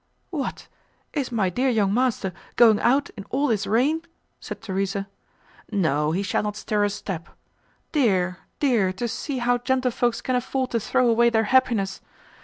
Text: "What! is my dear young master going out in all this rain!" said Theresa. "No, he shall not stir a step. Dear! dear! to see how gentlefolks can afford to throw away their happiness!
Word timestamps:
"What! 0.31 0.67
is 1.13 1.31
my 1.31 1.51
dear 1.51 1.69
young 1.69 1.93
master 1.93 2.33
going 2.55 2.79
out 2.79 3.11
in 3.11 3.23
all 3.29 3.45
this 3.45 3.67
rain!" 3.67 4.01
said 4.39 4.59
Theresa. 4.59 5.07
"No, 5.71 6.11
he 6.11 6.23
shall 6.23 6.41
not 6.41 6.55
stir 6.55 6.83
a 6.85 6.89
step. 6.89 7.29
Dear! 7.91 8.39
dear! 8.59 8.91
to 8.93 9.07
see 9.07 9.37
how 9.37 9.59
gentlefolks 9.59 10.23
can 10.23 10.35
afford 10.35 10.71
to 10.71 10.79
throw 10.79 11.07
away 11.07 11.29
their 11.29 11.43
happiness! 11.53 12.01